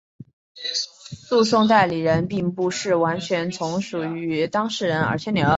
[1.13, 5.03] 诉讼代理人并不是完全从属于当事人。